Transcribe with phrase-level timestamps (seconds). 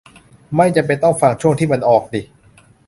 [0.55, 2.21] ไม่จำเป็นต้องฟังช่วงที่มันออกดิ